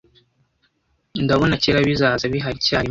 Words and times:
Ndabona 1.23 1.59
Kera 1.63 1.79
bizaza 1.87 2.25
bihari 2.33 2.57
icyarimwe 2.61 2.79